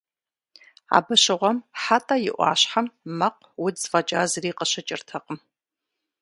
[0.97, 5.37] Абы щыгъуэм Хьэтӏэ и ӏуащхьэм мэкъу, удз фӏэкӏа зыри къыщыкӏыртэкъым.